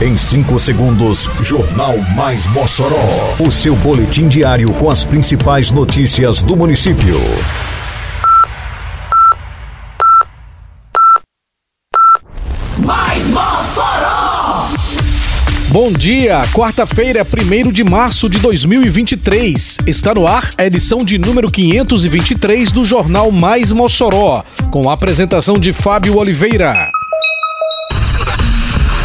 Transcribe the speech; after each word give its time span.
Em 0.00 0.16
5 0.16 0.60
segundos, 0.60 1.28
Jornal 1.40 1.98
Mais 2.14 2.46
Mossoró. 2.46 3.34
O 3.40 3.50
seu 3.50 3.74
boletim 3.74 4.28
diário 4.28 4.72
com 4.74 4.88
as 4.88 5.04
principais 5.04 5.72
notícias 5.72 6.40
do 6.40 6.56
município. 6.56 7.20
Mais 12.78 13.26
Mossoró! 13.26 14.68
Bom 15.70 15.92
dia, 15.92 16.44
quarta-feira, 16.52 17.26
1 17.26 17.72
de 17.72 17.82
março 17.82 18.30
de 18.30 18.38
2023. 18.38 19.78
Está 19.84 20.14
no 20.14 20.28
ar 20.28 20.48
a 20.56 20.64
edição 20.64 21.04
de 21.04 21.18
número 21.18 21.50
523 21.50 22.70
do 22.70 22.84
Jornal 22.84 23.32
Mais 23.32 23.72
Mossoró, 23.72 24.44
com 24.70 24.88
a 24.88 24.92
apresentação 24.92 25.58
de 25.58 25.72
Fábio 25.72 26.18
Oliveira. 26.18 26.72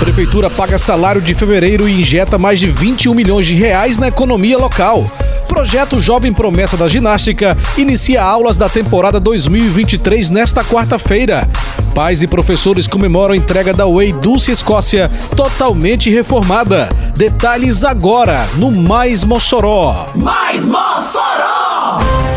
Prefeitura 0.03 0.49
paga 0.49 0.77
salário 0.77 1.21
de 1.21 1.33
fevereiro 1.33 1.87
e 1.87 2.01
injeta 2.01 2.37
mais 2.37 2.59
de 2.59 2.67
21 2.67 3.13
milhões 3.13 3.45
de 3.45 3.55
reais 3.55 3.97
na 3.97 4.09
economia 4.09 4.57
local. 4.57 5.09
Projeto 5.47 5.97
Jovem 5.97 6.33
Promessa 6.33 6.75
da 6.75 6.89
Ginástica 6.89 7.57
inicia 7.77 8.21
aulas 8.21 8.57
da 8.57 8.67
temporada 8.67 9.17
2023 9.17 10.29
nesta 10.29 10.61
quarta-feira. 10.61 11.47
Pais 11.95 12.21
e 12.21 12.27
professores 12.27 12.85
comemoram 12.85 13.33
a 13.33 13.37
entrega 13.37 13.73
da 13.73 13.87
Way 13.87 14.11
Dulce 14.11 14.51
Escócia, 14.51 15.09
totalmente 15.37 16.09
reformada. 16.09 16.89
Detalhes 17.15 17.85
agora 17.85 18.45
no 18.57 18.73
Mais 18.73 19.23
Mossoró. 19.23 20.05
Mais 20.15 20.67
Mossoró! 20.67 22.32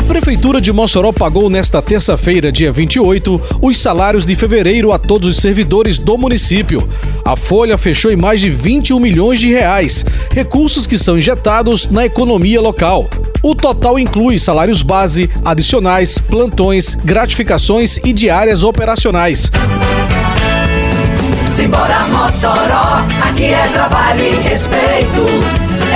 A 0.00 0.02
Prefeitura 0.02 0.62
de 0.62 0.72
Mossoró 0.72 1.12
pagou 1.12 1.50
nesta 1.50 1.82
terça-feira, 1.82 2.50
dia 2.50 2.72
28, 2.72 3.58
os 3.60 3.76
salários 3.76 4.24
de 4.24 4.34
fevereiro 4.34 4.92
a 4.92 4.98
todos 4.98 5.28
os 5.28 5.36
servidores 5.36 5.98
do 5.98 6.16
município. 6.16 6.88
A 7.22 7.36
folha 7.36 7.76
fechou 7.76 8.10
em 8.10 8.16
mais 8.16 8.40
de 8.40 8.48
21 8.48 8.98
milhões 8.98 9.38
de 9.38 9.50
reais, 9.50 10.02
recursos 10.32 10.86
que 10.86 10.96
são 10.96 11.18
injetados 11.18 11.90
na 11.90 12.06
economia 12.06 12.62
local. 12.62 13.10
O 13.42 13.54
total 13.54 13.98
inclui 13.98 14.38
salários 14.38 14.80
base, 14.80 15.28
adicionais, 15.44 16.16
plantões, 16.16 16.94
gratificações 16.94 17.98
e 17.98 18.14
diárias 18.14 18.64
operacionais. 18.64 19.50
Simbora 21.54 22.06
Mossoró, 22.06 23.04
aqui 23.28 23.44
é 23.44 23.68
trabalho 23.70 24.24
e 24.24 24.48
respeito. 24.48 25.69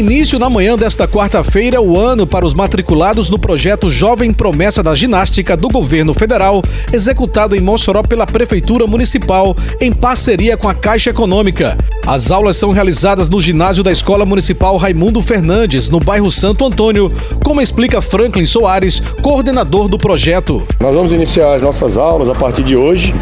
Início 0.00 0.38
na 0.38 0.48
manhã 0.48 0.76
desta 0.76 1.06
quarta-feira 1.06 1.78
o 1.78 1.98
ano 1.98 2.26
para 2.26 2.46
os 2.46 2.54
matriculados 2.54 3.28
no 3.28 3.38
projeto 3.38 3.90
Jovem 3.90 4.32
Promessa 4.32 4.82
da 4.82 4.94
Ginástica 4.94 5.54
do 5.54 5.68
Governo 5.68 6.14
Federal, 6.14 6.62
executado 6.90 7.54
em 7.54 7.60
Mossoró 7.60 8.02
pela 8.02 8.24
Prefeitura 8.24 8.86
Municipal, 8.86 9.54
em 9.78 9.92
parceria 9.92 10.56
com 10.56 10.70
a 10.70 10.74
Caixa 10.74 11.10
Econômica. 11.10 11.76
As 12.06 12.30
aulas 12.30 12.56
são 12.56 12.72
realizadas 12.72 13.28
no 13.28 13.42
ginásio 13.42 13.84
da 13.84 13.92
Escola 13.92 14.24
Municipal 14.24 14.78
Raimundo 14.78 15.20
Fernandes, 15.20 15.90
no 15.90 16.00
bairro 16.00 16.30
Santo 16.30 16.64
Antônio, 16.64 17.12
como 17.44 17.60
explica 17.60 18.00
Franklin 18.00 18.46
Soares, 18.46 19.02
coordenador 19.20 19.86
do 19.86 19.98
projeto. 19.98 20.66
Nós 20.80 20.94
vamos 20.94 21.12
iniciar 21.12 21.56
as 21.56 21.60
nossas 21.60 21.98
aulas 21.98 22.30
a 22.30 22.34
partir 22.34 22.62
de 22.62 22.74
hoje, 22.74 23.14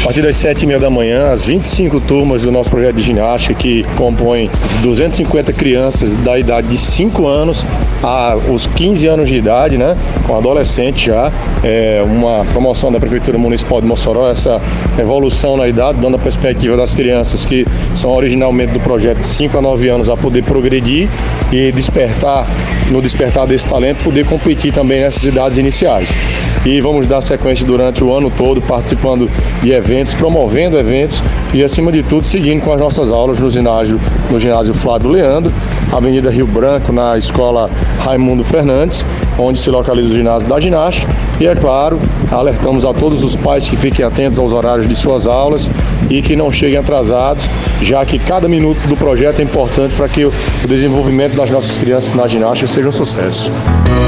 a 0.00 0.06
partir 0.06 0.20
das 0.20 0.34
7 0.36 0.64
e 0.64 0.66
meia 0.66 0.80
da 0.80 0.90
manhã, 0.90 1.30
as 1.30 1.44
25 1.44 2.00
turmas 2.00 2.42
do 2.42 2.50
nosso 2.50 2.70
projeto 2.70 2.96
de 2.96 3.02
ginástica, 3.02 3.54
que 3.54 3.84
compõem 3.96 4.50
250 4.82 5.52
crianças 5.52 6.23
da 6.24 6.38
idade 6.38 6.68
de 6.68 6.78
5 6.78 7.26
anos 7.26 7.64
a 8.02 8.36
os 8.50 8.66
15 8.66 9.06
anos 9.06 9.28
de 9.28 9.36
idade, 9.36 9.76
né? 9.76 9.92
Com 10.26 10.36
adolescente 10.36 11.06
já. 11.06 11.30
É 11.62 12.02
uma 12.04 12.44
promoção 12.46 12.90
da 12.90 12.98
Prefeitura 12.98 13.38
Municipal 13.38 13.80
de 13.80 13.86
Mossoró, 13.86 14.30
essa 14.30 14.60
evolução 14.98 15.56
na 15.56 15.68
idade, 15.68 16.00
dando 16.00 16.16
a 16.16 16.18
perspectiva 16.18 16.76
das 16.76 16.94
crianças 16.94 17.44
que 17.44 17.66
são 17.94 18.10
originalmente 18.10 18.72
do 18.72 18.80
projeto 18.80 19.18
de 19.18 19.26
5 19.26 19.58
a 19.58 19.60
9 19.60 19.88
anos 19.88 20.10
a 20.10 20.16
poder 20.16 20.42
progredir 20.42 21.08
e 21.52 21.70
despertar, 21.72 22.46
no 22.90 23.00
despertar 23.00 23.46
desse 23.46 23.66
talento, 23.66 24.02
poder 24.02 24.26
competir 24.26 24.72
também 24.72 25.00
nessas 25.00 25.24
idades 25.24 25.58
iniciais. 25.58 26.16
E 26.64 26.80
vamos 26.80 27.06
dar 27.06 27.20
sequência 27.20 27.66
durante 27.66 28.02
o 28.02 28.12
ano 28.12 28.30
todo, 28.30 28.60
participando 28.62 29.30
de 29.62 29.72
eventos, 29.72 30.14
promovendo 30.14 30.78
eventos 30.78 31.22
e, 31.54 31.62
acima 31.62 31.92
de 31.92 32.02
tudo, 32.02 32.24
seguindo 32.24 32.62
com 32.62 32.72
as 32.72 32.80
nossas 32.80 33.12
aulas 33.12 33.38
no 33.38 33.48
ginásio, 33.48 34.00
no 34.28 34.40
ginásio 34.40 34.74
Flávio 34.74 35.10
Leandro, 35.10 35.52
Avenida 35.92 36.28
Rio 36.28 36.46
Branco, 36.46 36.92
na 36.92 37.16
escola 37.16 37.70
Raimundo 38.00 38.42
Fernandes, 38.42 39.06
onde 39.38 39.60
se 39.60 39.70
localiza 39.70 40.12
o 40.12 40.16
ginásio 40.16 40.48
da 40.48 40.58
ginástica. 40.58 41.06
E 41.40 41.46
é 41.46 41.54
claro, 41.54 42.00
alertamos 42.30 42.84
a 42.84 42.92
todos 42.92 43.22
os 43.22 43.36
pais 43.36 43.68
que 43.68 43.76
fiquem 43.76 44.04
atentos 44.04 44.38
aos 44.38 44.52
horários 44.52 44.88
de 44.88 44.96
suas 44.96 45.26
aulas 45.26 45.70
e 46.10 46.20
que 46.22 46.34
não 46.34 46.50
cheguem 46.50 46.78
atrasados, 46.78 47.44
já 47.82 48.04
que 48.04 48.18
cada 48.18 48.48
minuto 48.48 48.86
do 48.88 48.96
projeto 48.96 49.40
é 49.40 49.42
importante 49.44 49.94
para 49.94 50.08
que 50.08 50.24
o 50.24 50.32
desenvolvimento 50.66 51.36
das 51.36 51.50
nossas 51.50 51.78
crianças 51.78 52.14
na 52.14 52.26
ginástica 52.26 52.66
seja 52.66 52.88
um 52.88 52.92
sucesso. 52.92 53.50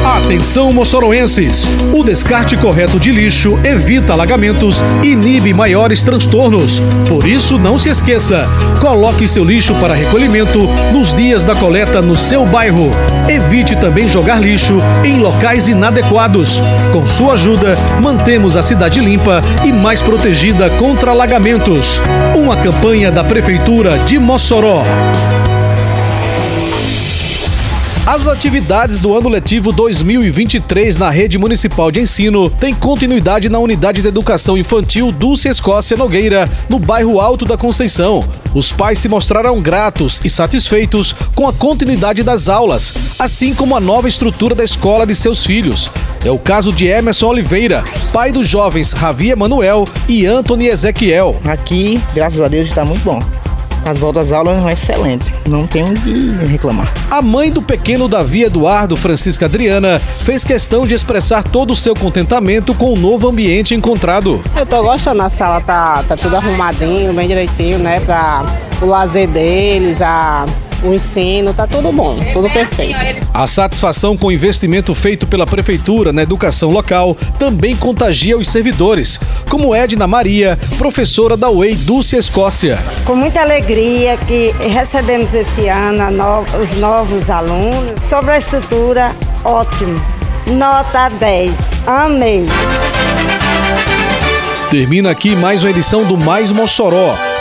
Atenção, 0.05 0.73
moçoroenses! 0.73 1.65
O 1.93 2.05
descarte 2.05 2.57
correto 2.57 2.99
de 2.99 3.11
lixo 3.11 3.59
evita 3.65 4.13
alagamentos 4.13 4.83
e 5.03 5.13
inibe 5.13 5.53
maiores 5.53 6.05
transtornos. 6.05 6.81
Por 7.09 7.27
isso, 7.27 7.36
não 7.59 7.79
se 7.79 7.91
esqueça: 7.91 8.45
coloque 8.81 9.29
seu 9.29 9.45
lixo 9.45 9.75
para 9.75 9.95
recolhimento 9.95 10.67
nos 10.91 11.13
dias 11.13 11.45
da 11.45 11.55
coleta 11.55 12.01
no 12.01 12.17
seu 12.17 12.47
bairro. 12.47 12.91
Evite 13.29 13.77
também 13.77 14.09
jogar 14.09 14.41
lixo 14.41 14.81
em 15.05 15.19
locais 15.19 15.69
inadequados. 15.69 16.63
Com 16.93 17.07
sua 17.07 17.35
ajuda, 17.35 17.77
mantemos 18.03 18.57
a 18.57 18.63
cidade 18.63 19.01
limpa 19.01 19.43
e 19.65 19.73
mais 19.73 20.01
protegida 20.01 20.71
contra 20.71 21.11
alagamentos. 21.11 22.01
Uma 22.35 22.57
campanha 22.57 23.11
da 23.11 23.23
Prefeitura 23.23 23.99
de 23.99 24.19
Mossoró. 24.19 24.83
As 28.16 28.27
atividades 28.27 28.99
do 28.99 29.15
ano 29.15 29.28
letivo 29.28 29.71
2023 29.71 30.97
na 30.97 31.10
rede 31.10 31.37
municipal 31.37 31.91
de 31.91 32.00
ensino 32.00 32.49
têm 32.49 32.75
continuidade 32.75 33.50
na 33.50 33.59
unidade 33.59 34.00
de 34.00 34.09
educação 34.09 34.56
infantil 34.56 35.12
Dulce 35.12 35.49
Escócia 35.49 35.99
Nogueira, 35.99 36.49
no 36.66 36.78
bairro 36.78 37.21
Alto 37.21 37.44
da 37.44 37.59
Conceição. 37.59 38.27
Os 38.54 38.72
pais 38.72 39.00
se 39.00 39.06
mostraram 39.06 39.60
gratos 39.60 40.19
e 40.25 40.31
satisfeitos 40.31 41.15
com 41.34 41.47
a 41.47 41.53
continuidade 41.53 42.22
das 42.22 42.49
aulas, 42.49 42.94
assim 43.19 43.53
como 43.53 43.77
a 43.77 43.81
nova 43.81 44.09
estrutura 44.09 44.54
da 44.54 44.65
escola 44.65 45.06
de 45.06 45.15
seus 45.15 45.44
filhos. 45.44 45.91
É 46.25 46.31
o 46.31 46.38
caso 46.38 46.72
de 46.72 46.87
Emerson 46.87 47.27
Oliveira, 47.27 47.84
pai 48.15 48.33
dos 48.33 48.48
jovens 48.48 48.93
Ravi 48.93 49.28
Emanuel 49.28 49.87
e 50.09 50.25
Anthony 50.25 50.69
Ezequiel. 50.69 51.37
Aqui, 51.44 52.00
graças 52.15 52.41
a 52.41 52.48
Deus, 52.48 52.66
está 52.66 52.83
muito 52.83 53.04
bom. 53.04 53.21
As 53.87 53.99
voltas 53.99 54.33
às 54.33 54.33
aulas 54.33 54.61
são 54.61 54.69
excelentes. 54.69 55.31
Não 55.49 55.65
tenho 55.65 55.95
de 55.95 56.45
reclamar. 56.47 56.93
A 57.09 57.23
mãe 57.23 57.53
do 57.53 57.63
pequeno 57.63 58.09
Davi 58.09 58.43
Eduardo, 58.43 58.97
Francisca 58.97 59.47
Adriana, 59.47 60.01
fez 60.21 60.45
questão 60.45 60.85
de 60.85 60.93
expressar 60.93 61.45
todo 61.45 61.71
o 61.71 61.77
seu 61.77 61.95
contentamento 61.95 62.75
com 62.75 62.93
o 62.93 62.97
novo 62.97 63.29
ambiente 63.29 63.77
encontrado. 63.77 64.43
Eu 64.57 64.67
tô 64.67 64.83
gostando, 64.83 65.23
a 65.23 65.31
sala 65.31 65.61
tá, 65.61 66.03
tá 66.03 66.17
tudo 66.17 66.37
arrumadinho, 66.37 67.13
bem 67.13 67.29
direitinho, 67.29 67.79
né? 67.79 68.01
Pra 68.01 68.45
o 68.83 68.87
lazer 68.87 69.29
deles, 69.29 70.03
a, 70.03 70.47
o 70.83 70.93
ensino, 70.95 71.53
tá 71.55 71.67
tudo 71.67 71.91
bom, 71.93 72.19
tudo 72.33 72.49
perfeito. 72.51 72.97
A 73.33 73.47
satisfação 73.47 74.17
com 74.17 74.27
o 74.28 74.33
investimento 74.33 74.95
feito 74.95 75.27
pela 75.27 75.47
Prefeitura 75.47 76.13
na 76.13 76.23
educação 76.23 76.71
local 76.71 77.17
também 77.39 77.75
contagia 77.77 78.37
os 78.37 78.49
servidores, 78.49 79.19
como 79.51 79.75
Edna 79.75 80.07
Maria, 80.07 80.59
professora 80.78 81.37
da 81.37 81.51
UEI 81.51 81.75
Dulce 81.75 82.17
Escócia. 82.17 82.78
Com 83.05 83.15
muita 83.15 83.41
alegria 83.41 84.17
que 84.17 84.55
recebemos 84.69 85.33
esse 85.34 85.69
ano 85.69 86.03
a 86.03 86.11
no- 86.11 86.45
os 86.61 86.75
novos 86.77 87.31
alunos. 87.31 88.01
Sobre 88.09 88.33
a 88.33 88.39
estrutura, 88.39 89.15
ótimo. 89.45 89.97
Nota 90.49 91.09
10. 91.09 91.71
Amei. 91.87 92.45
Termina 94.71 95.11
aqui 95.11 95.34
mais 95.37 95.63
uma 95.63 95.71
edição 95.71 96.05
do 96.05 96.17
Mais 96.17 96.51
Mossoró, 96.51 97.15